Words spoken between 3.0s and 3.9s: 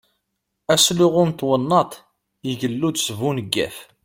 s buneggaf.